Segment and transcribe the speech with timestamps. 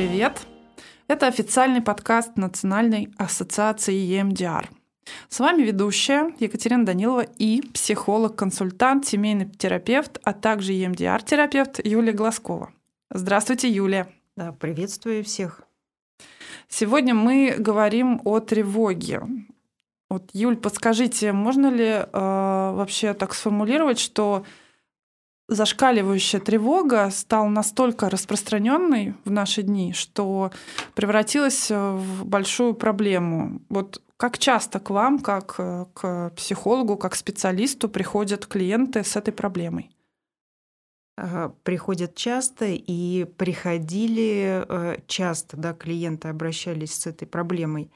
[0.00, 0.46] Привет!
[1.08, 4.66] Это официальный подкаст Национальной ассоциации EMDR.
[5.28, 12.72] С вами ведущая Екатерина Данилова и психолог-консультант, семейный терапевт, а также EMDR-терапевт Юлия Глазкова.
[13.10, 14.08] Здравствуйте, Юлия.
[14.38, 15.60] Да, приветствую всех.
[16.66, 19.20] Сегодня мы говорим о тревоге.
[20.08, 24.46] Вот, Юль, подскажите, можно ли э, вообще так сформулировать, что
[25.50, 30.52] зашкаливающая тревога стала настолько распространенной в наши дни, что
[30.94, 33.60] превратилась в большую проблему.
[33.68, 39.32] Вот как часто к вам, как э, к психологу, как специалисту приходят клиенты с этой
[39.32, 39.90] проблемой?
[41.64, 47.90] Приходят часто и приходили э, часто, да, клиенты обращались с этой проблемой.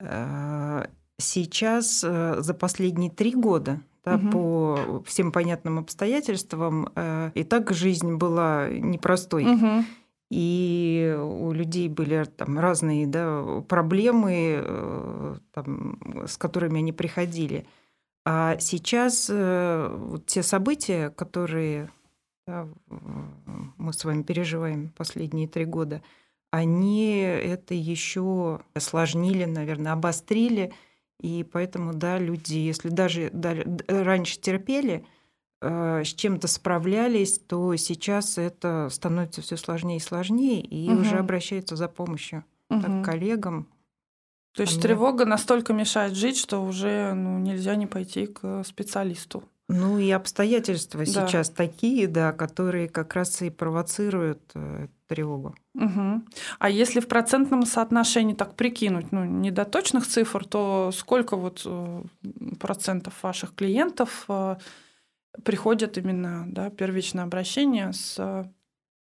[0.00, 0.86] Э,
[1.18, 4.30] сейчас за последние три года да, угу.
[4.30, 6.88] по всем понятным обстоятельствам.
[6.94, 9.44] Э, и так жизнь была непростой.
[9.44, 9.84] Угу.
[10.30, 17.66] И у людей были там разные да, проблемы, э, там, с которыми они приходили.
[18.24, 21.90] А сейчас э, вот те события, которые
[22.46, 22.68] да,
[23.76, 26.00] мы с вами переживаем последние три года,
[26.52, 30.72] они это еще осложнили, наверное, обострили.
[31.20, 33.32] И поэтому, да, люди, если даже
[33.88, 35.06] раньше терпели,
[35.62, 41.00] э, с чем-то справлялись, то сейчас это становится все сложнее и сложнее, и угу.
[41.00, 42.82] уже обращаются за помощью угу.
[42.82, 43.68] к коллегам.
[44.54, 49.44] То есть тревога настолько мешает жить, что уже ну, нельзя не пойти к специалисту.
[49.68, 51.06] Ну и обстоятельства да.
[51.06, 55.56] сейчас такие, да, которые как раз и провоцируют э, тревогу.
[55.74, 56.22] Угу.
[56.60, 61.62] А если в процентном соотношении так прикинуть, ну не до точных цифр, то сколько вот
[61.64, 62.02] э,
[62.60, 64.56] процентов ваших клиентов э,
[65.42, 68.48] приходят именно да, первичное обращение с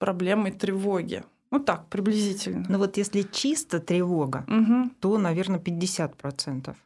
[0.00, 1.22] проблемой тревоги?
[1.52, 2.66] Ну так, приблизительно.
[2.68, 4.90] Ну вот если чисто тревога, угу.
[5.00, 6.76] то, наверное, 50 процентов.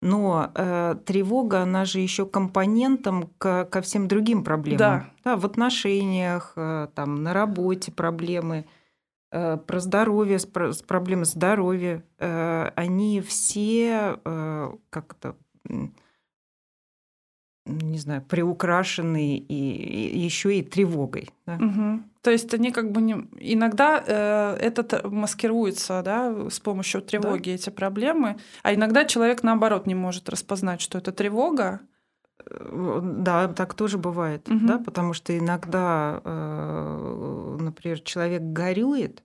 [0.00, 4.78] Но э, тревога, она же еще компонентом к, ко всем другим проблемам.
[4.78, 5.10] Да.
[5.24, 8.66] да в отношениях, э, там, на работе проблемы,
[9.32, 12.04] э, про здоровье, про, проблемы здоровья.
[12.18, 15.34] Э, они все э, как-то
[17.68, 21.28] не знаю, приукрашены и, и еще и тревогой.
[21.46, 21.54] Да?
[21.54, 22.02] Угу.
[22.22, 23.14] То есть они как бы не...
[23.38, 27.54] иногда э, это маскируется да, с помощью тревоги, да.
[27.54, 31.80] эти проблемы, а иногда человек наоборот не может распознать, что это тревога.
[32.50, 34.66] Э, да, так тоже бывает, угу.
[34.66, 39.22] да, потому что иногда, э, например, человек горюет,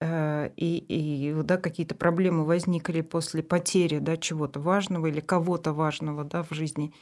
[0.00, 6.24] э, и, и да, какие-то проблемы возникли после потери да, чего-то важного или кого-то важного
[6.24, 6.92] да, в жизни.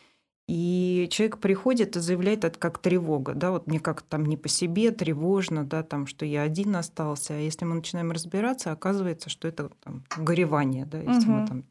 [0.49, 4.49] И человек приходит и заявляет это как тревога, да, вот мне как там не по
[4.49, 7.34] себе, тревожно, да, там, что я один остался.
[7.34, 11.31] А если мы начинаем разбираться, оказывается, что это там, горевание, да, если угу.
[11.33, 11.65] мы там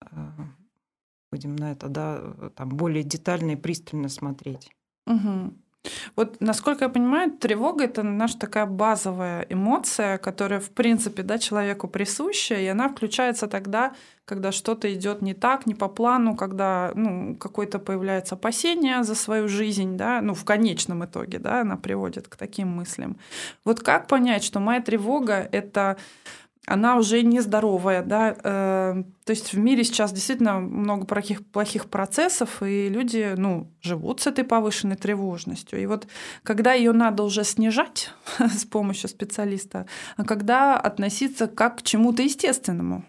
[0.00, 0.32] а,
[1.30, 4.70] будем на это, да, там более детально и пристально смотреть.
[5.06, 5.52] Угу.
[6.16, 11.88] Вот, насколько я понимаю, тревога это наша такая базовая эмоция, которая, в принципе, да, человеку
[11.88, 13.94] присуща, и она включается тогда,
[14.24, 19.48] когда что-то идет не так, не по плану, когда ну, какое-то появляется опасение за свою
[19.48, 23.16] жизнь, да, ну, в конечном итоге, да, она приводит к таким мыслям.
[23.64, 25.96] Вот как понять, что моя тревога это
[26.68, 32.62] она уже нездоровая, да, э, то есть в мире сейчас действительно много плохих, плохих процессов,
[32.62, 35.80] и люди, ну, живут с этой повышенной тревожностью.
[35.80, 36.06] И вот
[36.42, 39.86] когда ее надо уже снижать с помощью специалиста,
[40.16, 43.04] а когда относиться как к чему-то естественному,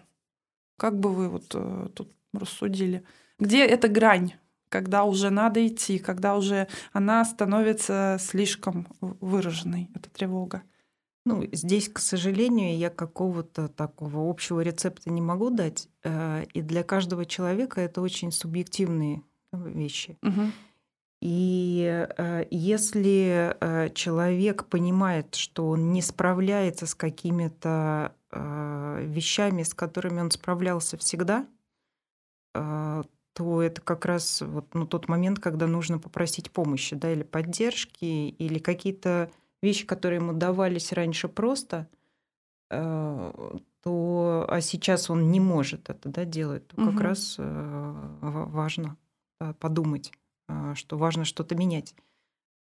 [0.78, 3.04] как бы вы вот э, тут рассудили,
[3.38, 4.32] где эта грань?
[4.70, 10.62] когда уже надо идти, когда уже она становится слишком выраженной, эта тревога.
[11.26, 15.88] Ну, здесь, к сожалению, я какого-то такого общего рецепта не могу дать.
[16.02, 19.22] Э, и для каждого человека это очень субъективные
[19.52, 20.16] вещи.
[20.22, 20.52] Угу.
[21.20, 30.20] И э, если э, человек понимает, что он не справляется с какими-то вещами, с которыми
[30.20, 31.48] он справлялся всегда,
[32.52, 38.04] то это как раз вот, ну, тот момент, когда нужно попросить помощи, да, или поддержки,
[38.04, 39.32] или какие-то
[39.62, 41.88] вещи, которые ему давались раньше просто,
[42.70, 46.90] э, то, а сейчас он не может это да, делать, то угу.
[46.90, 48.96] как раз э, важно
[49.58, 50.12] подумать,
[50.48, 51.94] э, что важно что-то менять.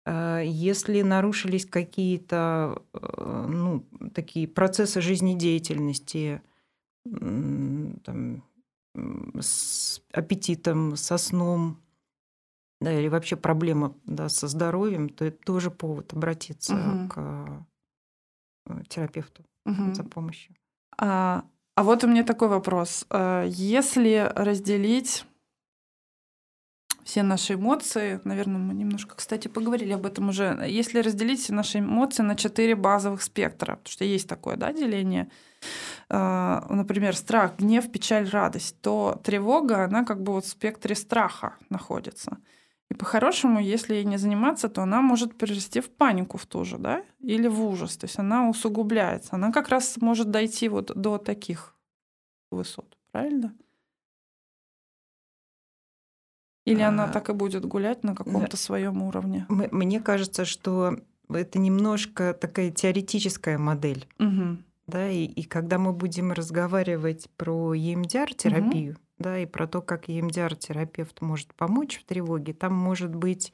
[0.07, 3.85] Если нарушились какие-то ну,
[4.15, 6.41] такие процессы жизнедеятельности,
[7.03, 8.43] там,
[9.39, 11.77] с аппетитом, со сном,
[12.81, 17.09] да, или вообще проблема да, со здоровьем, то это тоже повод обратиться угу.
[17.09, 17.65] к
[18.67, 19.93] э, терапевту Мгм.
[19.93, 20.55] за помощью.
[20.97, 21.45] А,
[21.75, 23.05] а вот у меня такой вопрос.
[23.11, 25.25] А, Если разделить
[27.03, 30.65] все наши эмоции, наверное, мы немножко, кстати, поговорили об этом уже.
[30.67, 35.29] Если разделить все наши эмоции на четыре базовых спектра, потому что есть такое, да, деление,
[36.09, 41.57] а, например, страх, гнев, печаль, радость, то тревога, она как бы вот в спектре страха
[41.69, 42.39] находится.
[42.91, 46.77] И по-хорошему, если ей не заниматься, то она может перерасти в панику в ту же,
[46.77, 47.95] да, или в ужас.
[47.95, 49.29] То есть она усугубляется.
[49.31, 51.73] Она как раз может дойти вот до таких
[52.51, 53.55] высот, правильно?
[56.65, 59.45] Или она А, так и будет гулять на каком-то своем уровне?
[59.47, 60.97] Мне кажется, что
[61.29, 64.05] это немножко такая теоретическая модель.
[64.17, 64.65] Мгм.
[64.87, 71.21] Да, и, и когда мы будем разговаривать про EMDR-терапию, да, и про то, как EMDR-терапевт
[71.21, 73.53] может помочь в тревоге, там, может быть,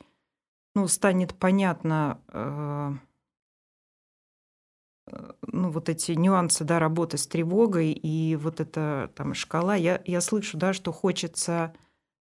[0.76, 2.94] ну, станет понятно, э,
[5.42, 9.76] ну, вот эти нюансы, да, работы с тревогой и вот эта там шкала.
[9.76, 11.74] Я, я слышу, да, что хочется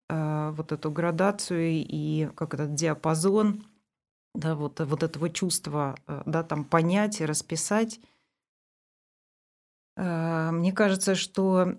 [0.08, 3.64] э, вот эту градацию и как этот диапазон,
[4.34, 8.00] да, вот, вот этого чувства, э, да, там понять и расписать.
[9.96, 11.74] Э, Мне кажется, что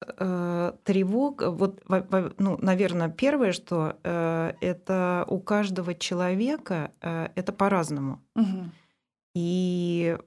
[0.00, 7.28] э, тревога, вот, во- во- ну, наверное, первое, что э, это у каждого человека э,
[7.34, 8.20] это по-разному.
[8.34, 8.72] Мгм.
[9.34, 10.18] И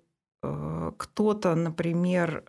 [0.41, 2.43] кто-то, например,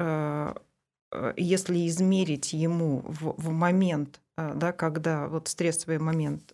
[1.36, 6.52] если измерить ему в, в момент, да, когда вот стрессовый момент,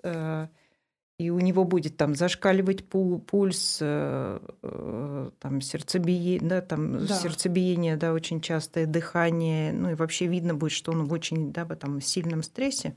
[1.18, 7.14] и у него будет там зашкаливать пу- пульс, э, э, там сердцебиение, да, там Да.
[7.14, 11.64] сердцебиение, да, очень частое дыхание, ну и вообще видно будет, что он в очень, да,
[11.64, 12.96] в этом сильном стрессе.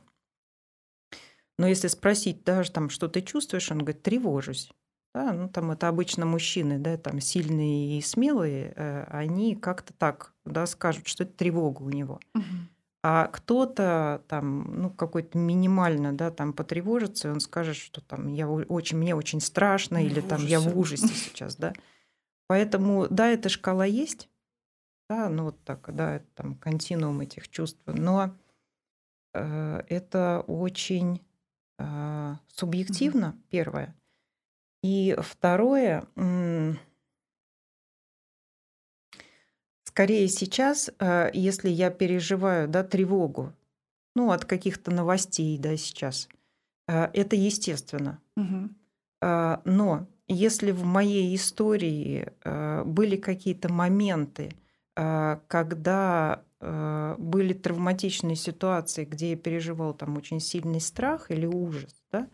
[1.57, 4.71] Но если спросить даже там, что ты чувствуешь, он говорит, тревожусь.
[5.13, 10.33] Да, ну там это обычно мужчины, да, там сильные и смелые, э, они как-то так,
[10.45, 12.19] да, скажут, что это тревога у него.
[12.33, 12.69] Мгм.
[13.01, 18.47] А кто-то там, ну, какой-то минимально, да, там потревожится, и он скажет, что там я
[18.49, 21.07] очень, мне очень страшно, Я или там я в ужасе.
[21.07, 21.73] сейчас, да.
[22.47, 24.27] Поэтому, да, эта шкала есть,
[25.09, 28.35] да, ну вот так, да, это там континуум этих чувств, но
[29.33, 31.21] э, это очень
[31.77, 33.95] э, субъективно, первое.
[34.83, 36.77] И второе, м,
[39.89, 43.53] скорее сейчас, э, если я переживаю, да, тревогу,
[44.15, 46.29] ну, от каких-то новостей, да, сейчас,
[46.87, 48.19] э, это естественно.
[49.21, 52.31] А, Но если в моей истории
[52.85, 54.51] были какие-то моменты,
[54.95, 56.43] а, когда
[57.17, 62.27] были травматичные ситуации, где я переживал там очень сильный страх или ужас, да,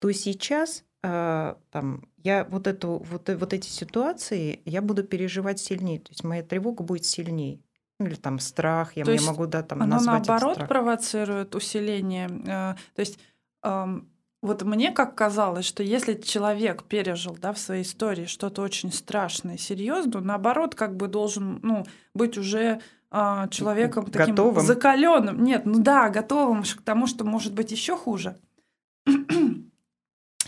[0.00, 5.58] то сейчас а, там, я вот, эту, вот, э- вот эти ситуации я буду переживать
[5.60, 5.98] сильнее.
[6.00, 7.60] То есть моя тревога будет сильнее.
[7.98, 10.68] Ну, Или там страх, я, То я могу да, там, Оно назвать наоборот страх.
[10.68, 12.28] провоцирует усиление.
[12.28, 13.18] э, То есть
[13.62, 14.08] ам,
[14.42, 19.56] вот мне как казалось, что если человек пережил да, в своей истории что-то очень страшное,
[19.56, 22.80] серьезное, наоборот, как бы должен ну, быть уже
[23.10, 24.64] а, человеком таким Готовым.
[24.66, 25.42] закаленным.
[25.42, 28.36] Нет, ну да, готовым к тому, что может быть еще хуже.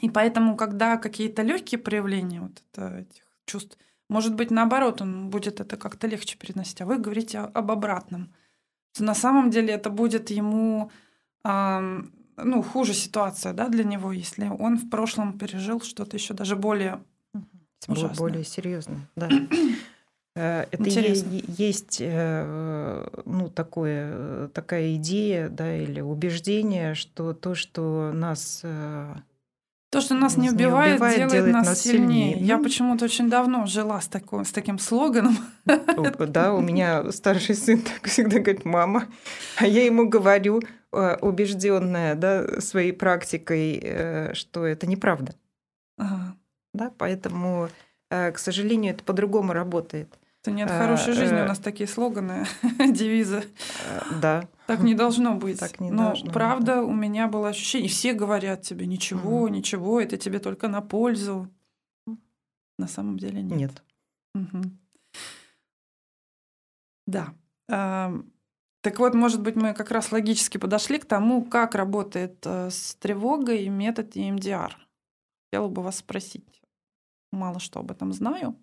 [0.00, 3.76] И поэтому, когда какие-то легкие проявления вот это, этих чувств,
[4.08, 6.80] может быть, наоборот, он будет это как-то легче переносить.
[6.80, 8.32] А вы говорите об обратном.
[8.92, 10.90] Что на самом деле это будет ему
[11.44, 16.56] ам, ну, хуже ситуация да, для него, если он в прошлом пережил что-то еще даже
[16.56, 17.00] более
[17.32, 18.16] Бо- ужасное.
[18.18, 19.28] более серьезно, да.
[20.36, 21.28] Э, Это Интересно.
[21.58, 29.12] есть э, ну, такое, э, такая идея да, или убеждение, что то, что нас э,
[29.90, 32.30] То, что нас не Нас не убивает, убивает, делает, делает нас, нас сильнее.
[32.34, 32.46] сильнее.
[32.46, 32.62] Я Ну.
[32.62, 35.36] почему-то очень давно жила с, такой, с таким слоганом.
[36.28, 39.08] Да, у меня старший сын так всегда говорит, мама,
[39.56, 45.34] а я ему говорю, убежденная да, своей практикой, э, что это неправда.
[45.98, 46.36] Ага.
[46.72, 47.68] Да, поэтому,
[48.10, 50.19] э, к сожалению, это по-другому работает.
[50.42, 52.46] Это нет А, хорошей жизни, э, у нас такие слоганы,
[52.78, 53.44] девизы.
[53.86, 55.60] Э, Да, Так не должно быть.
[55.60, 59.54] Так не Но должно быть, правда, у меня было ощущение, все говорят тебе, ничего, Мгм.
[59.56, 61.48] ничего, это тебе только на пользу.
[62.78, 63.58] На самом деле нет.
[63.58, 63.82] нет.
[64.34, 64.78] Мгм.
[67.06, 67.34] Да.
[68.82, 72.94] Так вот, может быть, мы как раз логически подошли к тому, как работает э, с
[72.94, 74.72] тревогой метод EMDR.
[75.44, 76.62] Хотела бы вас спросить.
[77.30, 78.56] Мало что об этом знаю.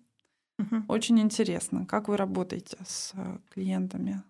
[0.58, 0.84] Мгм.
[0.88, 4.22] Очень интересно, как вы работаете с э, клиентами.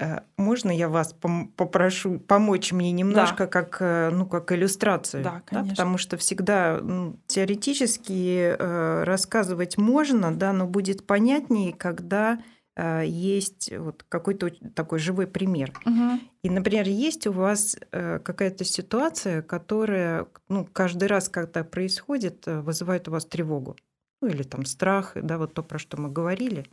[0.00, 1.14] Э, можно я вас
[1.56, 3.46] попрошу помочь мне немножко да.
[3.46, 5.22] как, э, ну, как иллюстрацию?
[5.22, 5.68] Да, конечно.
[5.68, 12.40] Да, потому что всегда ну, теоретически э, рассказывать можно, да, но будет понятнее, когда
[12.76, 15.70] э, есть вот какой-то такой живой пример.
[15.84, 16.20] Угу.
[16.44, 23.06] И, например, есть у вас э, какая-то ситуация, которая ну, каждый раз, когда происходит, вызывает
[23.08, 23.76] у вас тревогу.
[24.22, 26.66] Ну или там страх, да, вот то, про что мы говорили.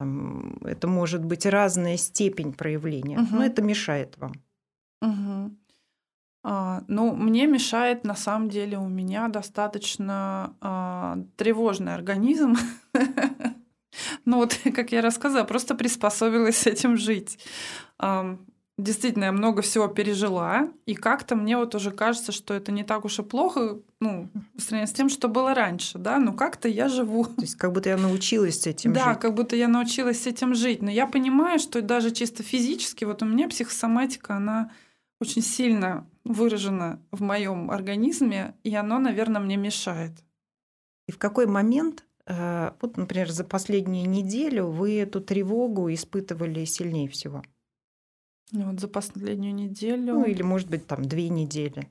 [0.00, 3.28] Это может быть разная степень проявления, Угу.
[3.32, 4.32] но это мешает вам.
[5.02, 5.56] Угу.
[6.44, 12.54] А, ну, мне мешает, на самом деле, у меня достаточно а, тревожный организм.
[14.24, 17.38] Ну вот, как я рассказала, просто приспособилась с этим жить.
[18.78, 23.04] Действительно, я много всего пережила, и как-то мне вот уже кажется, что это не так
[23.04, 26.88] уж и плохо, ну, по сравнению с тем, что было раньше, да, но как-то я
[26.88, 27.24] живу.
[27.24, 29.20] То есть как будто я научилась с этим да, жить.
[29.20, 30.80] как будто я научилась с этим жить.
[30.80, 34.70] Но я понимаю, что даже чисто физически, вот у меня психосоматика, она
[35.20, 40.12] очень сильно выражена в моем организме, и оно, наверное, мне мешает.
[41.08, 47.08] И в какой момент, э, вот, например, за последнюю неделю вы эту тревогу испытывали сильнее
[47.08, 47.42] всего?
[48.52, 50.14] Ну, вот за последнюю неделю.
[50.14, 51.88] Ну, или, может быть, там две недели.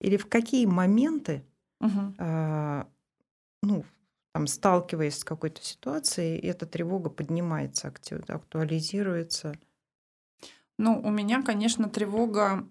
[0.00, 1.44] Или в какие моменты,
[1.80, 2.14] Мгм.
[2.18, 2.88] а,
[3.62, 3.84] ну,
[4.32, 9.54] там, сталкиваясь с какой-то ситуацией, эта тревога поднимается, актив- актуализируется.
[10.78, 12.66] Ну, у меня, конечно, тревога,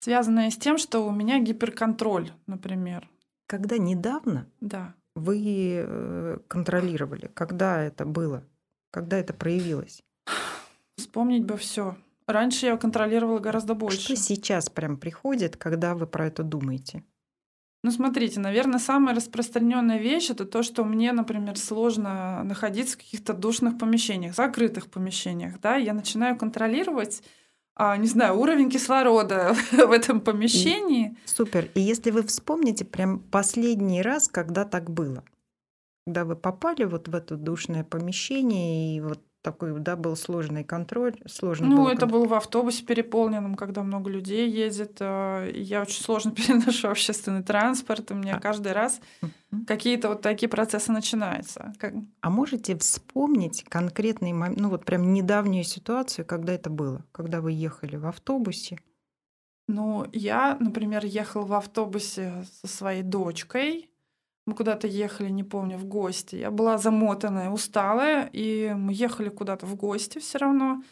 [0.00, 3.08] связанная с тем, что у меня гиперконтроль, например.
[3.46, 4.94] Когда недавно Да.
[5.14, 8.44] Вы э, контролировали, когда это было,
[8.90, 10.02] когда это проявилось?
[10.96, 11.96] Вспомнить бы все.
[12.26, 14.00] Раньше я контролировала гораздо больше.
[14.00, 17.04] Что сейчас прям приходит, когда вы про это думаете?
[17.82, 23.34] Ну, смотрите, наверное, самая распространенная вещь это то, что мне, например, сложно находиться в каких-то
[23.34, 27.22] душных помещениях, закрытых помещениях, да, я начинаю контролировать,
[27.96, 31.16] не знаю, уровень кислорода в этом помещении.
[31.24, 31.68] Супер.
[31.74, 35.24] И если вы вспомните прям последний раз, когда так было,
[36.06, 41.14] когда вы попали вот в это душное помещение и вот такой, да, был сложный контроль,
[41.26, 44.96] сложно Ну, это кон- было в автобусе переполненном, когда много людей ездит.
[45.00, 48.40] а, Я очень сложно переношу общественный транспорт, и у меня А.
[48.40, 49.00] каждый раз
[49.66, 51.74] какие-то вот такие процессы начинаются.
[51.78, 57.40] Как- А можете вспомнить конкретный момент, ну вот прям недавнюю ситуацию, когда это было, когда
[57.40, 58.78] вы ехали в автобусе?
[59.68, 63.90] Ну, я, например, ехала в автобусе со своей дочкой.
[64.46, 66.36] Мы куда-то ехали, не помню, в гости.
[66.36, 70.82] Я была замотанная, усталая, и мы ехали куда-то в гости все равно.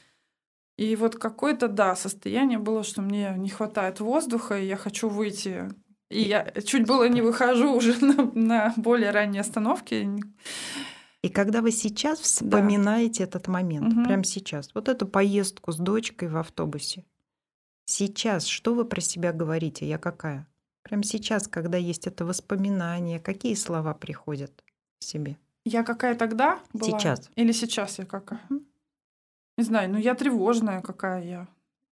[0.78, 5.68] И вот какое-то, да, состояние было, что мне не хватает воздуха, и я хочу выйти.
[6.10, 10.08] И я чуть было не выхожу уже на, на более ранней остановке.
[11.22, 14.04] И когда вы сейчас вспоминаете этот момент, Мгм.
[14.04, 17.04] прямо сейчас, вот эту поездку с дочкой в автобусе,
[17.84, 19.86] сейчас что вы про себя говорите?
[19.86, 20.48] Я какая?
[20.82, 24.52] Прямо сейчас, когда есть это воспоминание, какие слова приходят
[24.98, 25.36] к себе?
[25.64, 26.98] Я какая тогда была?
[26.98, 27.30] Сейчас.
[27.36, 28.40] Или сейчас я какая?
[28.48, 28.66] Мгм.
[29.58, 31.48] Не знаю, ну я тревожная какая я.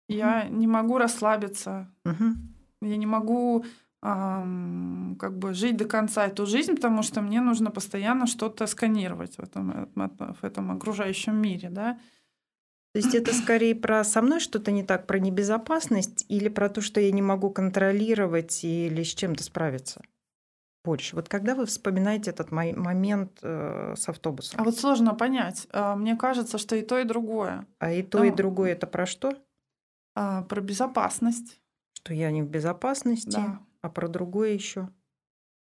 [0.09, 1.93] Я не могу расслабиться.
[2.05, 2.55] Мгм.
[2.81, 3.65] Я не могу
[4.01, 9.37] ам, как бы жить до конца эту жизнь, потому что мне нужно постоянно что-то сканировать
[9.37, 11.99] в этом, э, в этом окружающем мире, да.
[13.01, 16.81] То есть это скорее про со мной что-то не так, про небезопасность или про то,
[16.81, 20.03] что я не могу контролировать или с чем-то справиться?
[20.85, 21.15] Больше.
[21.15, 25.69] Вот когда вы вспоминаете этот мо- момент э, с автобусом, А вот сложно понять.
[25.71, 27.67] А, Мне кажется, что и то, и другое.
[27.79, 29.33] а и то, и ну, другое это про что?
[30.17, 31.61] А, Про безопасность,
[31.93, 33.61] Что я не в безопасности, да.
[33.81, 34.89] а про другое еще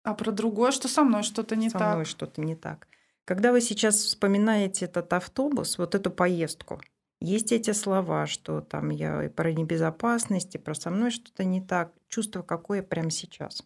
[0.05, 1.95] А про другое, что со мной что-то не со так.
[1.95, 2.87] мной что-то не так.
[3.25, 6.81] Когда вы сейчас вспоминаете этот автобус, вот эту поездку,
[7.25, 11.61] есть эти слова, что там я и про небезопасность, и про со мной что-то не
[11.61, 11.93] так.
[12.09, 13.65] Чувство какое прямо сейчас?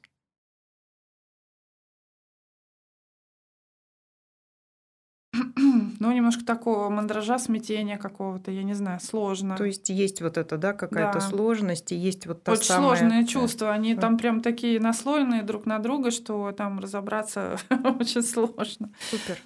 [6.00, 9.56] Ну, немножко такого мандража, смятения какого-то, я не знаю, сложно.
[9.56, 11.20] То есть есть вот это, да, какая-то Да.
[11.20, 12.96] сложность, и есть вот та Очень самая...
[12.96, 13.72] сложные чувства.
[13.72, 14.02] Они Да.
[14.02, 17.58] там прям такие наслоенные друг на друга, что там разобраться
[18.00, 18.90] очень сложно.
[19.10, 19.38] Супер.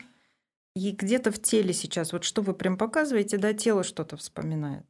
[0.74, 4.86] И где-то в теле сейчас, вот что вы прям показываете, да, тело что-то вспоминает.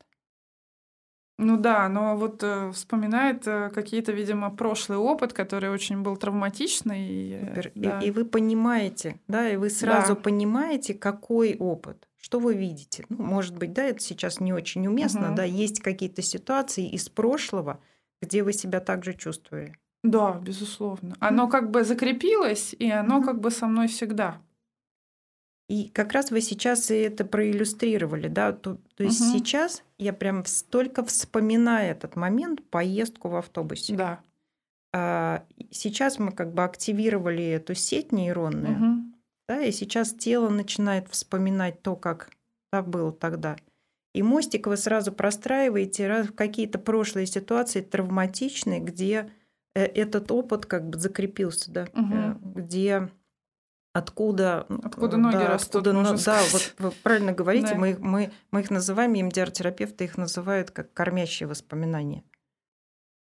[1.38, 7.08] Ну да, но вот э, вспоминает э, какие-то, видимо, прошлый опыт, который очень был травматичный.
[7.08, 7.72] и, э, Супер.
[7.74, 8.00] И- да.
[8.00, 10.20] И, вы понимаете, да, и вы сразу Да.
[10.20, 13.04] понимаете, какой опыт, что вы видите.
[13.08, 15.34] Ну, может быть, да, это сейчас не очень уместно, Мгм.
[15.34, 17.80] да, есть какие-то ситуации из прошлого,
[18.20, 19.74] где вы себя также чувствовали.
[20.04, 21.16] Да, безусловно.
[21.18, 24.40] Оно как бы закрепилось, и оно как бы со мной всегда.
[25.68, 29.30] И как раз вы сейчас и это проиллюстрировали, да, то, то есть Мгм.
[29.32, 33.94] сейчас я прям столько вспоминаю этот момент, поездку в автобусе.
[33.94, 34.22] Да.
[34.92, 39.14] А, сейчас мы как бы активировали эту сеть нейронную, Мгм.
[39.48, 42.30] да, и сейчас тело начинает вспоминать то, как
[42.72, 43.56] да, было тогда.
[44.14, 49.30] И мостик вы сразу простраиваете раз в какие-то прошлые ситуации травматичные, где
[49.74, 52.54] э, этот опыт как бы закрепился, да, Мгм.
[52.54, 53.10] где
[53.92, 57.74] откуда Откуда э, ноги да, растут, откуда но- можно да, вот вы правильно говорите, Да.
[57.76, 62.24] мы, их- мы, мы их называем, EMDR-терапевты их называют как кормящие воспоминания.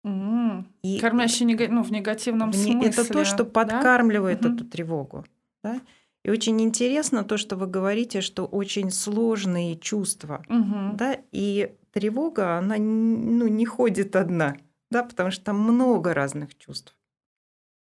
[0.04, 0.66] М.
[0.82, 2.90] И Кормящий нега- ну, в негативном в не- смысле.
[2.90, 3.50] это то, что да?
[3.50, 4.54] подкармливает Мгм.
[4.54, 5.24] эту тревогу.
[5.64, 5.80] да.
[6.24, 10.44] И очень интересно то, что вы говорите, что очень сложные чувства.
[10.48, 10.96] Мгм.
[10.96, 14.56] Да, и тревога, она ну, не ходит одна,
[14.90, 16.94] да, потому что там много разных чувств.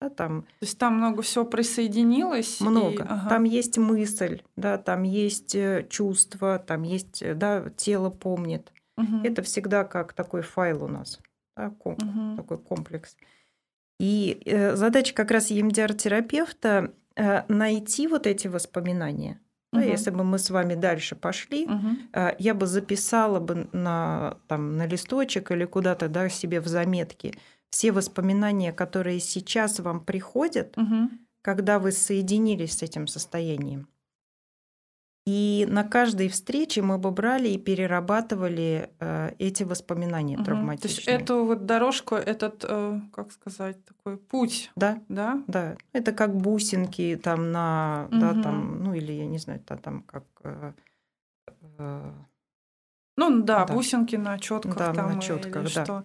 [0.00, 2.60] Да, там То есть там много всего присоединилось.
[2.60, 3.04] и- много.
[3.08, 3.28] ага.
[3.30, 8.72] Там есть мысль, да, там есть э, чувство, там есть, э, да, тело помнит.
[8.98, 9.22] Мгм.
[9.24, 11.18] Это всегда как такой файл у нас,
[11.56, 12.36] да, ком- Мгм.
[12.36, 13.16] такой комплекс.
[13.98, 19.40] И э, задача как раз EMDR-терапевта э, найти вот эти воспоминания.
[19.72, 19.88] Да, Мгм.
[19.90, 21.98] если бы мы с вами дальше пошли, Мгм.
[22.12, 27.34] э, я бы записала бы на, там, на листочек или куда-то да, себе в заметки
[27.76, 31.10] все воспоминания, которые сейчас вам приходят, Мгм.
[31.42, 33.86] когда вы соединились с этим состоянием.
[35.26, 40.44] И на каждой встрече мы бы брали и перерабатывали э, эти воспоминания Мгм.
[40.44, 40.56] То есть
[41.04, 41.16] травматичные.
[41.16, 45.42] эту вот дорожку, этот, э, как сказать, такой путь, Да, да?
[45.46, 45.76] да.
[45.92, 48.42] Это как бусинки там на, да, Мгм.
[48.42, 50.72] там, ну или я не знаю, та- там как э,
[51.78, 52.12] э,
[53.18, 53.74] Ну да, Да.
[53.74, 55.84] бусинки на четках Да, там на или чётках, да.
[55.84, 56.04] что.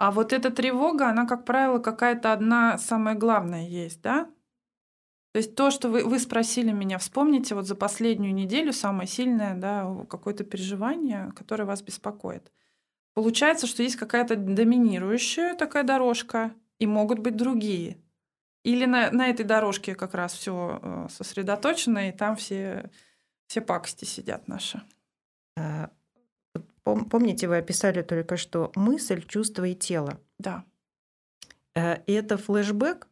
[0.00, 4.30] А вот эта тревога, она, как правило, какая-то одна самая главная есть, да?
[5.32, 9.54] То есть то, что вы, вы спросили меня, вспомните вот за последнюю неделю самое сильное,
[9.54, 12.50] да, какое-то переживание, которое вас беспокоит.
[13.12, 17.98] Получается, что есть какая-то доминирующая такая дорожка, и могут быть другие.
[18.64, 22.90] Или на, на этой дорожке как раз все сосредоточено, и там все,
[23.48, 24.80] все пакости сидят наши.
[26.94, 30.18] Пом- помните, вы описали только что мысль, чувство и тело.
[30.38, 30.64] Да.
[31.74, 33.08] Э, И это флешбэк,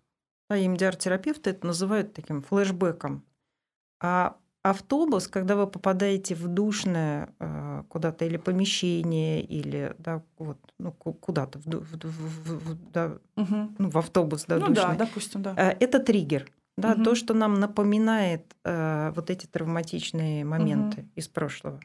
[0.50, 3.22] а EMDR-терапевты это называют таким флешбэком.
[4.00, 10.92] А автобус, когда вы попадаете в душное э, куда-то или помещение, или да, вот, ну,
[10.92, 13.76] ку- куда-то в, в в- в- да, Мгм.
[13.78, 14.96] ну, в автобус, да, ну да, душный.
[14.98, 15.54] допустим, да.
[15.56, 16.50] Э, Это триггер.
[16.76, 17.04] Да, Мгм.
[17.04, 21.80] то, что нам напоминает э, вот эти травматичные моменты из прошлого.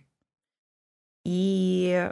[1.25, 2.11] И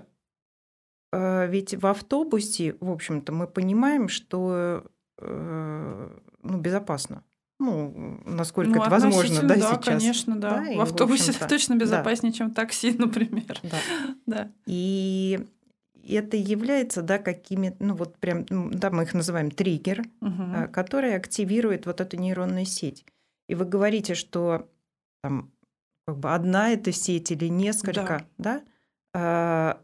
[1.12, 4.86] э, ведь в автобусе, в общем-то, мы понимаем, что
[5.20, 6.10] э,
[6.44, 7.24] ну, безопасно.
[7.60, 9.86] Ну, насколько Ну, это возможно, да, да, сейчас.
[9.86, 10.64] конечно, да.
[10.66, 11.86] Да, в автобусе общем-то, точно да.
[11.86, 13.60] безопаснее, чем такси, например.
[13.64, 13.78] Да.
[14.26, 14.52] Да.
[14.66, 15.46] И
[16.08, 21.86] это является, да, какими, ну вот прям, да, мы их называем триггер, а, который активирует
[21.86, 23.06] вот эту нейронную сеть.
[23.48, 24.68] И вы говорите, что
[25.22, 25.52] там
[26.08, 28.62] как бы одна эта сеть или несколько, да, а,
[29.14, 29.78] то,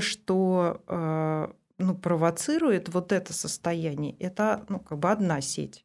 [0.00, 5.84] что а, ну, провоцирует вот это состояние, это ну, как бы одна сеть.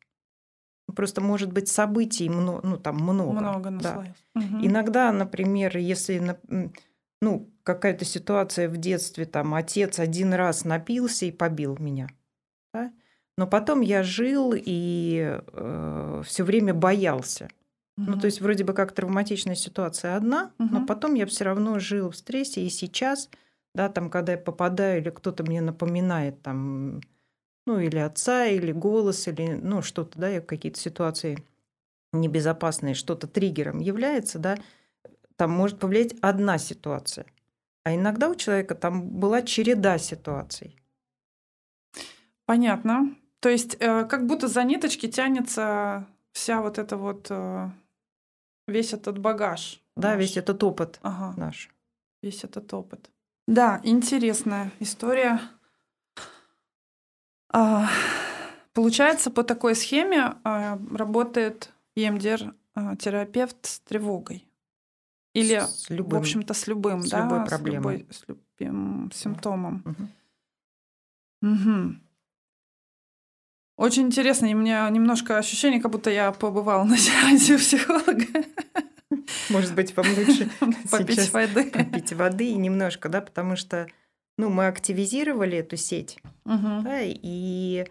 [0.95, 3.39] Просто может быть событий много, ну там много.
[3.39, 4.15] Много да.
[4.33, 4.65] Мгм.
[4.65, 6.37] Иногда, например, если
[7.21, 12.07] ну, какая-то ситуация в детстве, там отец один раз напился и побил меня,
[12.73, 12.91] да?
[13.37, 15.39] но потом я жил и
[16.25, 17.49] все время боялся.
[18.07, 20.85] Ну, то есть вроде бы как травматичная ситуация одна, но Мгм.
[20.87, 23.29] потом я все равно жил в стрессе, и сейчас,
[23.75, 27.01] да, там, когда я попадаю или кто-то мне напоминает там,
[27.65, 31.37] ну, или отца, или голос, или, ну, что-то, да, я какие-то ситуации
[32.13, 34.57] небезопасные, что-то триггером является, да,
[35.35, 37.25] там может повлиять одна ситуация.
[37.83, 40.77] А иногда у человека там была череда ситуаций.
[42.45, 43.15] Понятно.
[43.39, 47.69] То есть э, как будто за ниточки тянется вся вот эта вот э,
[48.67, 49.81] весь этот багаж.
[49.95, 50.19] Да, наш.
[50.19, 51.69] весь этот опыт Ага, наш.
[52.21, 53.09] весь этот опыт.
[53.47, 55.39] Да, интересная история.
[57.53, 57.87] А,
[58.73, 64.47] Получается, по такой схеме а, работает EMDR-терапевт с тревогой.
[65.33, 66.19] Или, С в любым.
[66.19, 67.97] общем-то, с любым, с да, любой с проблемой.
[67.99, 69.81] любой- с любым симптомом.
[69.85, 70.09] Мгм.
[71.41, 72.01] Мгм.
[73.81, 78.25] Очень интересно, и у меня немножко ощущение, как будто я побывала на сеансе психолога.
[79.49, 80.51] Может быть, вам лучше
[80.91, 81.71] Попить воды.
[81.71, 83.87] попить воды и немножко, да, потому что
[84.37, 86.83] ну, мы активизировали эту сеть, Мгм.
[86.83, 87.87] да, и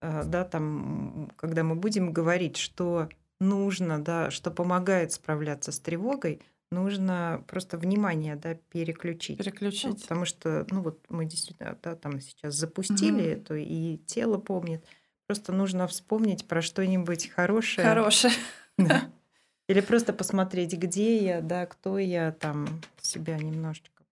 [0.00, 3.08] э, да, там, когда мы будем говорить, что
[3.40, 9.38] нужно, да, что помогает справляться с тревогой, нужно просто внимание, да, переключить.
[9.38, 10.02] Ну, Переключить.
[10.02, 13.40] потому что, ну вот мы действительно, да, там сейчас запустили Мгм.
[13.40, 14.84] это, и тело помнит.
[15.32, 17.88] Просто нужно вспомнить про что-нибудь хорошее.
[17.88, 18.34] Хорошее.
[18.78, 19.02] Да.
[19.68, 22.66] Или просто посмотреть, где я, да, кто я, там
[23.00, 24.02] себя немножечко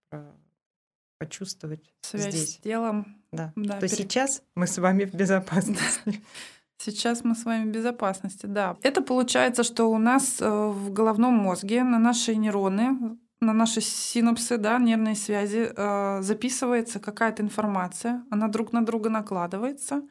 [1.19, 2.53] почувствовать Связь здесь.
[2.55, 3.21] с телом.
[3.31, 3.53] Да.
[3.55, 6.21] Да, То пере- сейчас мы с вами в безопасности.
[6.77, 8.75] Сейчас мы с вами в безопасности, да.
[8.81, 14.57] Это получается, что у нас э, в головном мозге на наши нейроны, на наши синапсы,
[14.57, 20.01] да, нервные связи э, записывается какая-то информация, она друг на друга накладывается.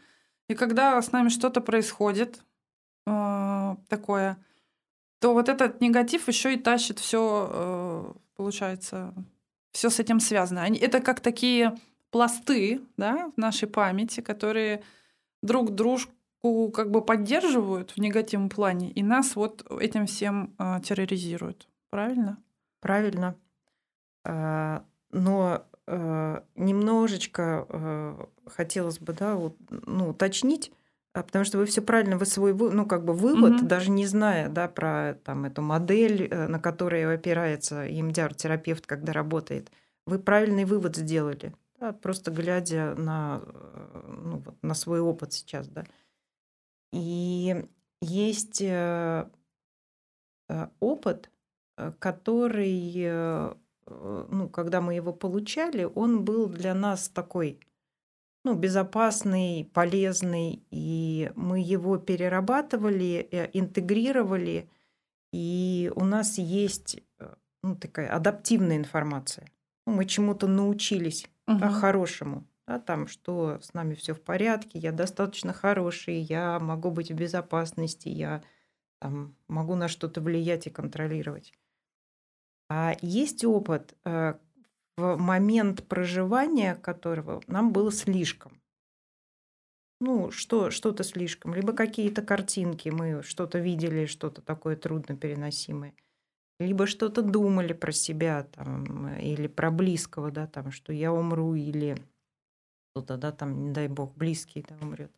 [0.51, 2.43] И когда с нами что-то происходит
[3.07, 4.37] э, такое,
[5.21, 9.15] то вот этот негатив еще и тащит все, получается,
[9.71, 10.63] все с этим связано.
[10.63, 11.77] Они- Это как такие
[12.11, 14.83] пласты да, в нашей памяти, которые
[15.41, 21.69] друг дружку как бы поддерживают в негативном плане, и нас вот этим всем а, терроризируют.
[21.91, 22.39] Правильно?
[22.81, 23.37] Правильно.
[24.25, 30.73] А, Но э, немножечко э, хотелось бы, да, вот, ну, уточнить,
[31.13, 33.69] а, потому что вы все правильно, вы свой, ну, как бы вывод, Мгм.
[33.69, 39.71] даже не зная, да, про там эту модель, э, на которой опирается EMDR-терапевт, когда работает,
[40.07, 45.69] вы правильный вывод сделали, да, просто глядя на, э, ну, вот, на свой опыт сейчас,
[45.69, 45.85] да.
[46.93, 47.65] И
[48.01, 49.27] есть э,
[50.81, 51.31] опыт,
[51.99, 53.55] который,
[53.87, 57.61] ну, когда мы его получали, он был для нас такой,
[58.45, 64.71] ну, безопасный, полезный, и мы его перерабатывали, э, интегрировали,
[65.33, 69.49] и у нас есть э, ну, такая адаптивная информация.
[69.87, 71.71] Ну, мы чему-то научились да, Мгм.
[71.71, 77.11] хорошему, да, там, что с нами все в порядке, я достаточно хороший, я могу быть
[77.11, 78.43] в безопасности, я
[79.01, 81.53] там, могу на что-то влиять и контролировать.
[82.69, 84.35] А есть опыт, э,
[85.01, 88.61] в момент проживания которого нам было слишком.
[90.01, 91.55] Ну, что, что-то слишком.
[91.55, 95.95] Либо какие-то картинки, мы что-то видели, что-то такое трудно переносимое.
[96.59, 101.55] Либо что-то думали про себя там, э, или про близкого, да, там, что я умру,
[101.55, 101.97] или
[102.91, 105.13] кто-то, да, там, не дай бог, близкий да, умрет.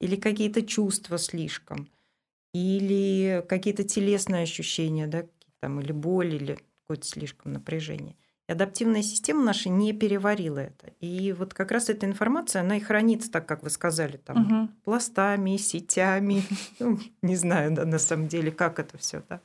[0.00, 1.88] Или какие-то чувства слишком.
[2.54, 5.26] Или какие-то телесные ощущения, да,
[5.60, 8.16] там, или боль, или какое-то слишком напряжение.
[8.48, 10.88] И адаптивная система наша не переварила это.
[11.00, 14.68] И вот как раз эта информация, она и хранится, так как вы сказали, там, Мгм.
[14.84, 16.42] пластами, сетями.
[16.80, 19.42] Ну, не знаю, да, на самом деле, как это все, да.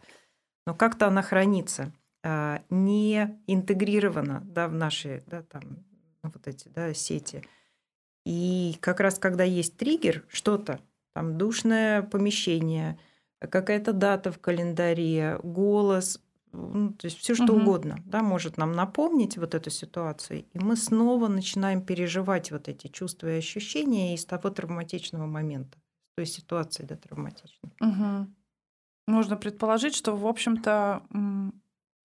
[0.66, 1.92] Но как-то она хранится,
[2.24, 5.84] а, не интегрирована, да, в наши, да, там,
[6.24, 7.44] вот эти, да, сети.
[8.26, 10.80] И как раз когда есть триггер, что-то,
[11.14, 12.98] там, душное помещение,
[13.40, 16.22] какая-то дата в календаре, голос,
[16.54, 17.62] ну, то есть все что Мгм.
[17.62, 22.88] угодно, да, может нам напомнить вот эту ситуацию, и мы снова начинаем переживать вот эти
[22.88, 25.78] чувства и ощущения из того травматичного момента,
[26.12, 27.74] с той ситуации, да, травматичной.
[27.80, 28.36] Мгм.
[29.08, 31.04] Можно предположить, что, в общем-то,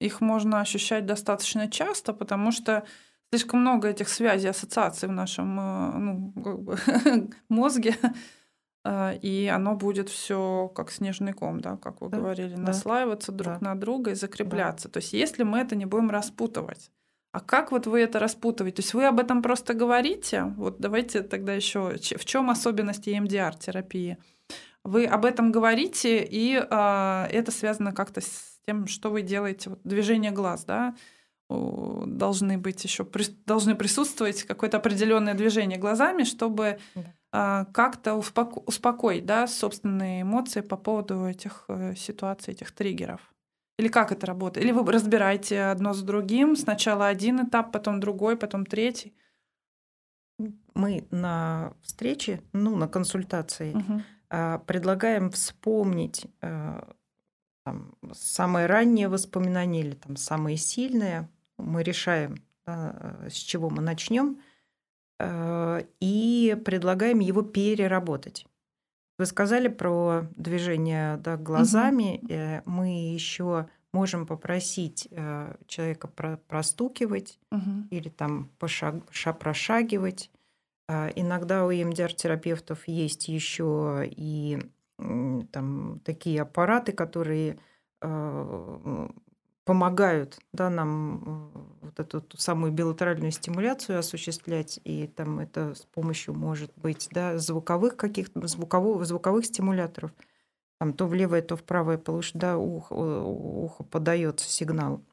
[0.01, 2.85] их можно ощущать достаточно часто, потому что
[3.31, 6.79] слишком много этих связей, ассоциаций в нашем э, ну, как бы
[7.49, 7.97] мозге,
[9.23, 13.59] и оно будет все как снежный ком, да, как вы Да, говорили, да, наслаиваться друг
[13.59, 13.71] да.
[13.73, 14.89] на друга и закрепляться.
[14.89, 16.91] То есть, если мы это не будем распутывать,
[17.33, 18.77] а как вот вы это распутываете?
[18.77, 20.45] То есть вы об этом просто говорите?
[20.57, 24.17] Вот давайте тогда еще в чем особенность EMDR терапии?
[24.85, 29.71] Вы об этом говорите, и а, это связано как-то с тем, что вы делаете.
[29.71, 30.95] Вот движение глаз, да,
[31.51, 33.07] должны быть еще
[33.47, 37.15] должны присутствовать какое-то определенное движение глазами, чтобы Да.
[37.31, 43.21] А, как-то успоко- успокоить, да, собственные эмоции по поводу этих э, ситуаций, этих триггеров.
[43.79, 44.65] Или как это работает?
[44.65, 49.15] Или вы разбираете одно с другим, сначала один этап, потом другой, потом третий.
[50.75, 53.75] Мы на встрече, ну, на консультации
[54.31, 56.93] а, предлагаем вспомнить а,
[57.65, 61.29] там, самые ранние воспоминания или там самые сильные.
[61.59, 62.37] Мы решаем,
[62.67, 64.41] да, с чего мы начнем,
[65.21, 68.47] и предлагаем его переработать.
[69.19, 72.21] Вы сказали про движение да, глазами.
[72.31, 77.89] Э, Мы еще можем попросить э, человека про- простукивать Мгм.
[77.91, 80.31] или там пошаг- ша- прошагивать.
[81.17, 84.59] Иногда у EMDR-терапевтов есть еще и
[84.97, 87.59] там такие аппараты, которые
[88.01, 89.09] э,
[89.69, 91.53] помогают да, нам
[91.83, 97.37] вот эту ту самую билатеральную стимуляцию осуществлять, и там это с помощью, может быть, да,
[97.37, 100.11] звуковых каких-то, звуковых, звуковых стимуляторов,
[100.81, 105.05] там то в левое, то в правое полушарие, да, ухо, ухо подается сигнал.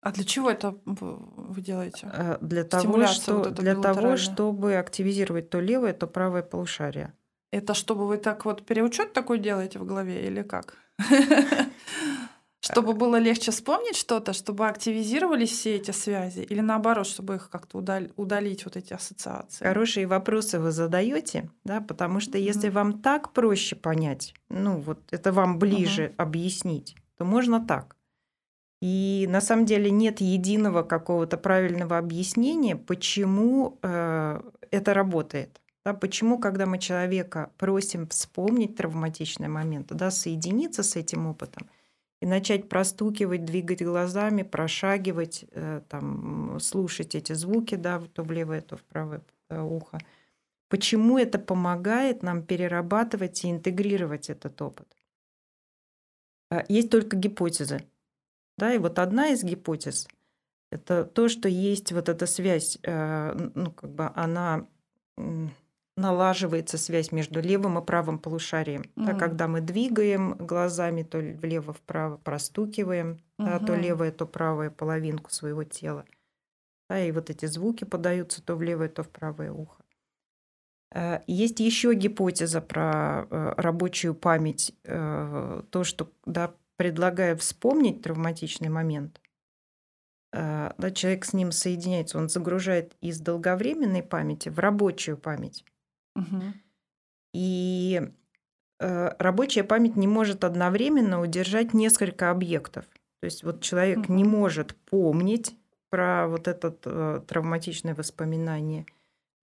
[0.00, 2.10] А для чего это вы делаете?
[2.10, 7.12] Э, для того, что, вот для того, чтобы активизировать то левое, то правое полушарие.
[7.52, 10.76] Это чтобы вы так вот переучет такой делаете в голове или как?
[12.72, 17.78] Чтобы было легче вспомнить что-то, чтобы активизировались все эти связи, или наоборот, чтобы их как-то
[17.78, 19.64] удалить, удалить вот эти ассоциации?
[19.64, 22.72] Хорошие вопросы вы задаете, да, потому что если mm-hmm.
[22.72, 26.14] вам так проще понять, ну вот это вам ближе mm-hmm.
[26.16, 27.96] объяснить, то можно так.
[28.80, 35.60] И на самом деле нет единого какого-то правильного объяснения, почему э, это работает.
[35.84, 41.68] Да, почему, когда мы человека просим вспомнить травматичный момент, да, соединиться с этим опытом,
[42.20, 48.60] и начать простукивать, двигать глазами, прошагивать, э, там, слушать эти звуки, да, то в левое,
[48.60, 49.98] то в правое э, ухо.
[50.68, 54.86] Почему это помогает нам перерабатывать и интегрировать этот опыт?
[56.50, 57.84] А, есть только гипотезы.
[58.56, 60.08] Да, и вот одна из гипотез–
[60.70, 64.66] это то, что есть вот эта связь, э, ну, как бы она
[65.98, 68.82] налаживается связь между левым и правым полушарием.
[68.82, 69.04] Mm.
[69.06, 73.44] Да, когда мы двигаем глазами то влево-вправо, простукиваем, mm-hmm.
[73.44, 76.04] да, то левое, то правое половинку своего тела.
[76.88, 79.82] Да, и вот эти звуки подаются то в левое, то в правое ухо.
[80.94, 88.68] Э, есть еще гипотеза про э, рабочую память, э, то, что да, предлагая вспомнить травматичный
[88.68, 89.20] момент,
[90.30, 95.64] да, человек с ним соединяется, он загружает из долговременной памяти в рабочую память.
[97.34, 98.00] И
[98.80, 102.86] э, рабочая память не может одновременно удержать несколько объектов.
[103.20, 104.12] То есть вот человек угу.
[104.12, 105.56] не может помнить
[105.90, 108.86] про вот это э, травматичное воспоминание,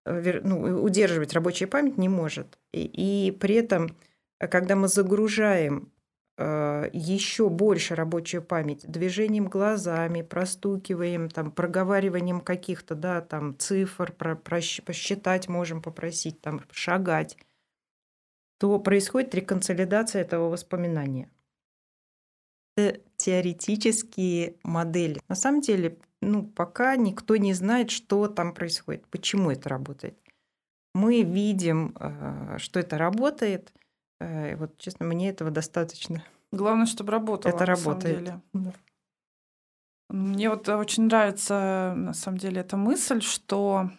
[0.05, 2.57] э, ну, удерживать рабочая память не может.
[2.71, 3.95] И, и при этом,
[4.37, 5.94] когда мы загружаем э,
[6.37, 14.59] еще больше рабочую память движением глазами, простукиваем, там, проговариванием каких-то да, там, цифр, про, про,
[14.85, 17.37] посчитать можем попросить, там, шагать,
[18.59, 21.29] то происходит реконсолидация этого воспоминания.
[22.75, 25.21] Это теоретические модели.
[25.29, 30.19] На самом деле, ну, пока никто не знает, что там происходит, почему это работает.
[30.93, 33.71] Мы видим, э, что это работает–
[34.19, 36.23] Э, вот, честно, мне этого достаточно.
[36.51, 37.51] Главное, чтобы работало.
[37.51, 38.23] Это работает.
[38.53, 38.73] Да.
[40.09, 43.89] Мне вот очень нравится, на самом деле, эта мысль, что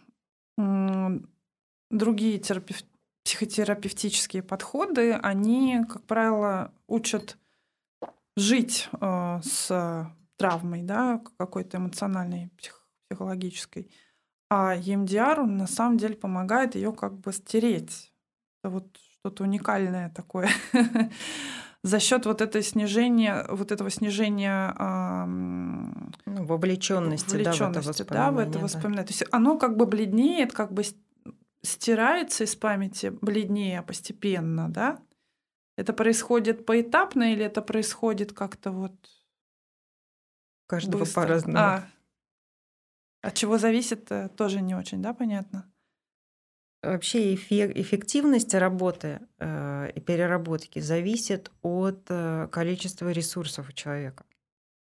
[1.91, 2.83] другие терапев...
[3.25, 7.37] психотерапевтические подходы, они, как правило, учат
[8.37, 12.87] жить э, с травмой, да, какой-то эмоциональной, псих...
[13.09, 13.91] психологической.
[14.49, 18.13] А EMDR, он на самом деле помогает ее как бы стереть.
[18.63, 20.49] Это вот что-то уникальное такое.
[21.83, 24.73] За счет вот этого снижения, вот этого снижения
[25.27, 29.03] ну, вовлеченности, вовлеченности да, в это воспоминание.
[29.03, 29.07] Да.
[29.09, 30.83] То есть оно как бы бледнеет, как бы
[31.63, 34.99] стирается из памяти бледнее постепенно, да?
[35.77, 38.95] Это происходит поэтапно или это происходит как-то вот
[40.67, 41.59] каждого по-разному?
[41.59, 41.85] А,
[43.23, 45.71] от чего зависит, э, тоже не очень, да, понятно?
[46.87, 54.25] Вообще эффективность работы э, и переработки зависит от э, количества ресурсов у человека.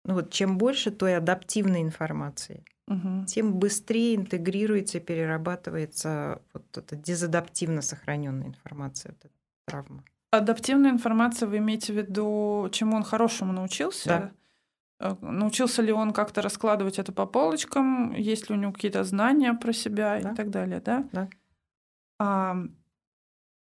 [0.03, 3.25] Ну вот чем больше той адаптивной информации, угу.
[3.25, 9.33] тем быстрее интегрируется и перерабатывается вот эта дезадаптивно сохраненная информация, вот эта
[9.65, 10.03] травма.
[10.31, 14.33] Адаптивная информация, вы имеете в виду, чему он хорошему научился?
[14.99, 15.11] Да.
[15.11, 18.11] Э, научился ли он как-то раскладывать это по полочкам?
[18.11, 20.31] Есть ли у него какие-то знания про себя да.
[20.31, 21.07] и так далее, да?
[21.13, 21.29] Да.
[22.19, 22.57] А,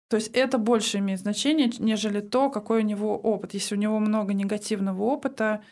[0.09, 3.53] то есть это больше имеет значение, нежели то, какой у него опыт.
[3.53, 5.63] Если у него много негативного опыта,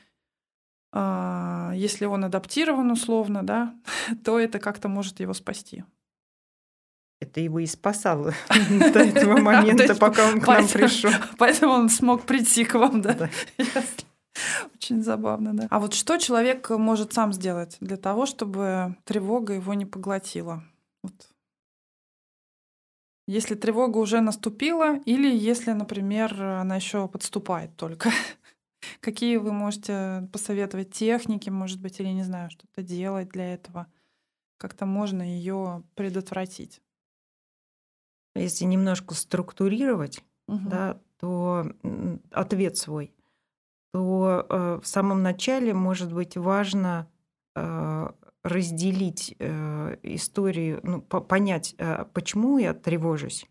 [0.93, 3.73] а, если он адаптирован условно, да,
[4.23, 5.83] то это как-то может его спасти.
[7.19, 8.33] Это его и спасало
[8.93, 11.11] до этого момента, пока он к нам пришел.
[11.39, 13.29] Поэтому он смог прийти к вам, да?
[14.75, 15.67] Очень забавно, да.
[15.71, 20.63] А вот что человек может сам сделать для того, чтобы тревога его не поглотила?
[21.01, 21.13] Вот
[23.27, 28.09] если тревога уже наступила, или если, например, она еще подступает только.
[29.01, 33.87] Какие вы можете посоветовать техники, может быть, или не знаю, что-то делать для этого?
[34.57, 36.81] Как-то можно ее предотвратить?
[38.33, 40.69] Если немножко структурировать, угу.
[40.69, 41.71] да, то
[42.31, 43.13] ответ свой,
[43.91, 47.09] то э, в самом начале может быть важно
[47.55, 48.09] э,
[48.47, 53.45] разделить э, историю, ну, по понять, э, почему я тревожусь.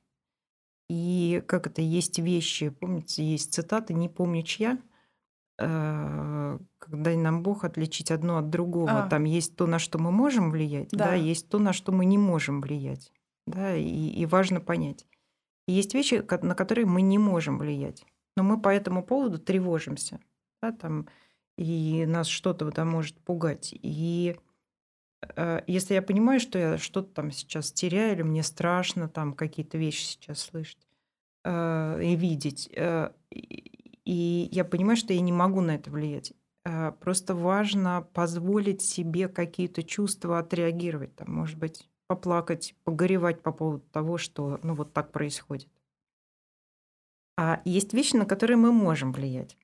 [0.89, 4.79] И как это есть вещи, помните, есть цитаты, не помню чья,
[5.59, 9.05] э, когда нам Бог отличить одно от другого.
[9.05, 9.09] А.
[9.09, 11.15] Там есть то, на что мы можем влиять, да, Да.
[11.15, 13.13] есть то, на что мы не можем влиять.
[13.47, 15.07] Да, и, и важно понять.
[15.69, 18.05] И есть вещи, на которые мы не можем влиять.
[18.37, 20.21] Но мы по этому поводу тревожимся.
[20.63, 21.07] Да, там,
[21.59, 23.71] и нас что-то там может пугать.
[23.73, 24.37] И
[25.67, 30.05] если я понимаю, что я что-то там сейчас теряю, или мне страшно там какие-то вещи
[30.05, 30.87] сейчас слышать
[31.45, 36.33] э, и видеть, э, и я понимаю, что я не могу на это влиять.
[36.65, 41.17] э, Просто важно позволить себе какие-то чувства отреагировать.
[41.17, 45.69] Там, может быть, поплакать, погоревать по поводу того, что ну, вот так происходит.
[47.37, 49.57] А есть вещи, на которые мы можем влиять.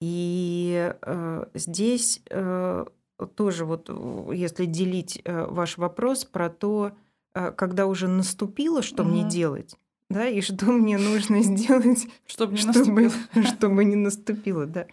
[0.00, 2.86] И э, здесь э,
[3.26, 6.92] тоже вот, э, если делить э, ваш вопрос про то,
[7.34, 9.28] э, когда уже наступило, что мне Мгм.
[9.28, 9.76] делать,
[10.08, 13.44] да, и что мне нужно сделать, Чтобы не чтобы, наступило.
[13.44, 14.86] чтобы не наступило, да.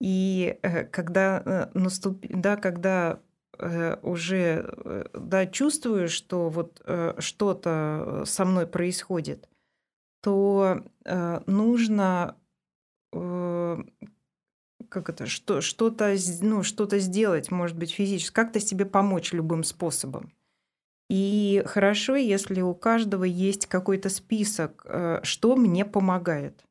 [0.00, 0.58] И
[0.92, 2.24] когда наступ...
[2.28, 3.20] да, когда
[4.02, 6.80] уже да, чувствую, что вот
[7.18, 9.46] что-то со мной происходит,
[10.22, 10.82] то
[11.46, 12.34] нужно
[14.90, 20.32] как это, что, что-то, ну, что-то сделать, может быть, физически, как-то себе помочь любым способом.
[21.10, 26.64] И хорошо, если у каждого есть какой-то список, э, что мне помогает.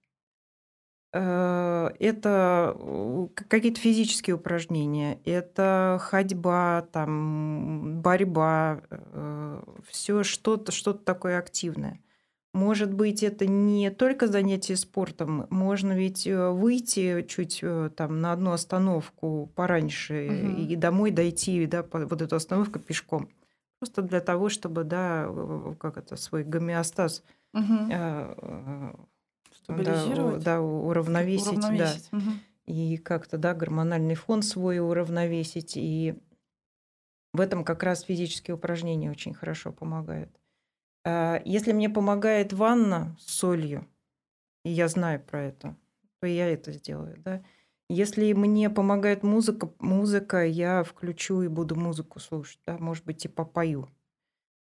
[1.12, 8.82] Э, Это э, какие-то физические упражнения, это ходьба, там, борьба,
[9.90, 12.00] все что-то, что-то такое активное.
[12.54, 18.34] Может быть, это не только занятие спортом, можно ведь э, выйти чуть э, там на
[18.34, 20.66] одну остановку пораньше Мгм.
[20.72, 23.30] и домой дойти, да, вот эту остановку пешком.
[23.80, 25.32] Просто для того, чтобы, да,
[25.80, 27.92] как это, свой гомеостаз Мгм.
[27.92, 28.94] э,
[29.68, 32.12] да, да, уравновесить, да, Уравновесить.
[32.12, 32.40] Мгм.
[32.66, 35.74] и как-то, да, гормональный фон свой уравновесить.
[35.78, 36.16] И
[37.34, 40.30] в этом как раз физические упражнения очень хорошо помогают.
[41.06, 43.88] А, Если мне помогает ванна с солью,
[44.66, 45.78] и я знаю про это,
[46.22, 47.44] то я это сделаю, да.
[47.90, 53.30] Если мне помогает музыка, музыка, я включу и буду музыку слушать, да, может быть, и
[53.30, 53.90] попою.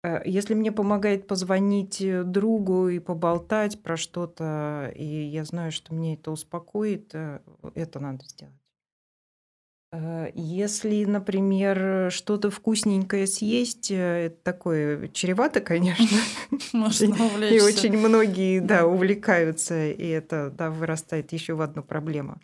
[0.03, 5.93] Э, Если мне помогает позвонить э, другу и поболтать про что-то, и я знаю, что
[5.95, 7.41] мне это успокоит, э,
[7.75, 8.58] это надо сделать.
[9.91, 16.05] Э, Если, например, что-то вкусненькое съесть, э, это такое чревато, конечно.
[16.73, 17.65] Можно И увлечься.
[17.65, 22.39] очень многие, да, увлекаются, и это, да, вырастает еще в одну проблему.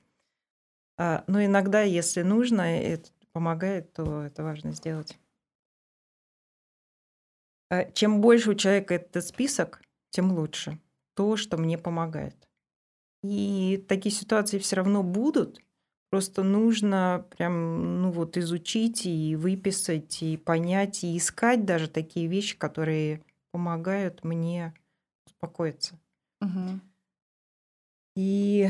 [0.98, 5.18] А, Но иногда, если нужно, это помогает, то это важно сделать.
[7.70, 9.82] А, Чем больше у человека этот список,
[10.12, 10.80] тем лучше.
[11.16, 12.36] То, что мне помогает.
[13.24, 15.62] И такие ситуации все равно будут.
[16.16, 22.58] Просто нужно прям, ну вот, изучить и выписать, и понять, и искать даже такие вещи,
[22.58, 24.74] которые помогают мне
[25.28, 26.00] успокоиться.
[26.40, 26.80] Мгм.
[28.16, 28.70] И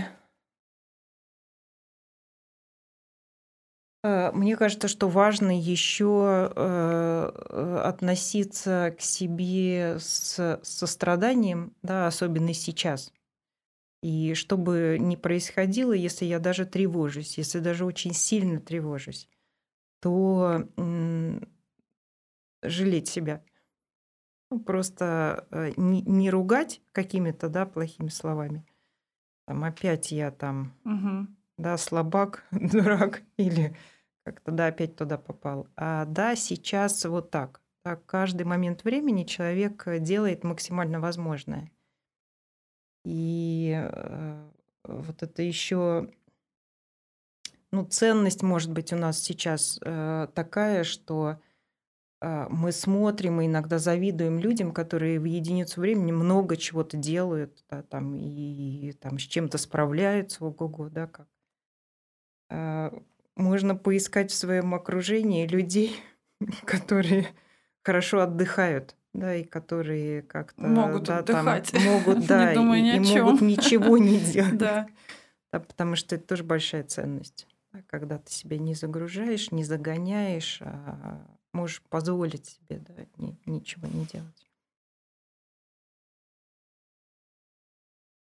[4.04, 6.52] э, мне кажется, что важно еще
[7.84, 13.12] относиться к себе с состраданием, да, особенно сейчас.
[14.06, 19.30] И что бы ни происходило, если я даже тревожусь, если даже очень сильно тревожусь,
[20.02, 21.42] то м,
[22.64, 23.42] жалеть себя.
[24.52, 28.66] Ну, просто э, не, не ругать какими-то да, плохими словами.
[29.48, 31.36] Там опять я там, Мгм.
[31.58, 33.76] да, слабак, дурак, или
[34.26, 35.68] как-то, да, опять туда попал.
[35.78, 37.62] А да, сейчас вот так.
[37.84, 41.72] Так, каждый момент времени человек э, делает максимально возможное.
[43.06, 44.50] И э,
[44.84, 46.10] вот это еще,
[47.72, 51.40] ну, ценность, может быть, у нас сейчас э, такая, что
[52.22, 57.84] э, мы смотрим и иногда завидуем людям, которые в единицу времени много чего-то делают, да,
[57.84, 61.28] там, и там с чем-то справляются, ого-го, да, как.
[62.50, 62.92] А,
[63.36, 65.96] Можно поискать в своем окружении людей,
[66.66, 67.28] которые
[67.84, 73.00] хорошо отдыхают, да, и которые как-то Могут да, там отдыхать, могут, не да, и, и
[73.00, 74.58] могут ничего не делать.
[74.58, 74.88] Да.
[75.52, 77.48] Да, потому что это тоже большая ценность.
[77.72, 83.88] да, Когда ты себя не загружаешь, не загоняешь, а можешь позволить себе да, ни- ничего
[83.88, 84.48] не делать.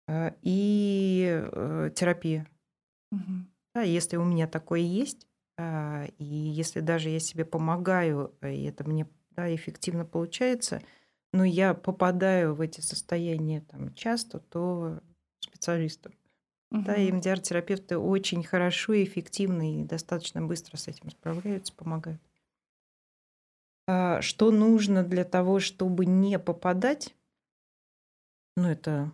[0.09, 2.47] э, и э, терапия.
[3.11, 3.49] Мгм.
[3.75, 5.27] Да, если у меня такое есть,
[5.59, 9.07] а, и если даже я себе помогаю, и это мне
[9.37, 10.83] да, эффективно получается,
[11.33, 15.01] но я попадаю в эти состояния там, часто, то
[15.41, 16.11] специалисту.
[16.71, 17.13] Да, и.
[17.13, 22.21] МДР-терапевты очень хорошо и эффективно и достаточно быстро с этим справляются, помогают.
[23.87, 27.15] А, Что нужно для того, чтобы не попадать?
[28.57, 29.13] Ну, это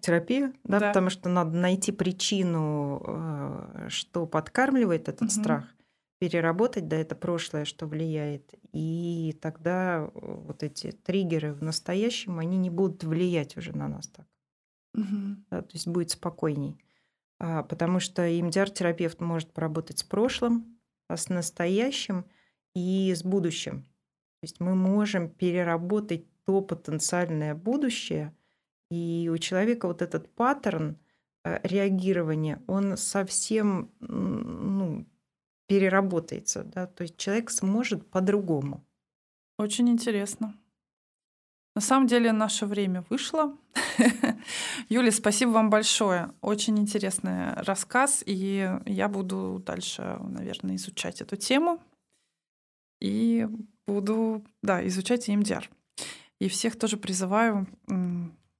[0.00, 0.88] терапия, да, Да.
[0.88, 5.30] потому что надо найти причину, э, что подкармливает этот Мгм.
[5.30, 5.74] страх,
[6.22, 12.58] переработать, да, это прошлое, что влияет, и тогда э, вот эти триггеры в настоящем, они
[12.58, 14.28] не будут влиять уже на нас так,
[14.94, 15.44] Мгм.
[15.50, 16.78] да, то есть будет спокойней.
[17.40, 22.26] А, Потому что EMDR-терапевт может поработать с прошлым, а с настоящим
[22.74, 23.82] и с будущим.
[23.82, 28.36] То есть мы можем переработать то потенциальное будущее,
[28.90, 30.98] и у человека вот этот паттерн
[31.44, 33.92] э, реагирования, он совсем
[35.72, 36.64] переработается.
[36.64, 36.86] Да?
[36.86, 38.84] То есть человек сможет по-другому.
[39.56, 40.54] Очень интересно.
[41.74, 43.56] На самом деле наше время вышло.
[44.90, 46.34] Юля, спасибо вам большое.
[46.42, 51.80] Очень интересный рассказ, и я буду дальше, наверное, изучать эту тему
[53.00, 53.48] и
[53.86, 55.64] буду, да, изучать EMDR.
[56.38, 57.66] И всех тоже призываю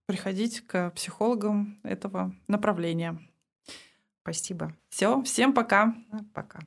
[0.07, 3.19] приходить к психологам этого направления.
[4.23, 4.75] Спасибо.
[4.89, 5.95] Все, всем пока.
[6.33, 6.61] Пока.